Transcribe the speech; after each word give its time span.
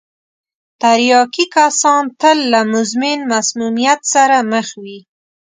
تریاکي 0.81 1.45
کسان 1.55 2.03
تل 2.19 2.37
له 2.53 2.61
مزمن 2.73 3.17
مسمومیت 3.33 4.01
سره 4.13 4.37
مخ 4.51 4.67
وي. 4.83 4.99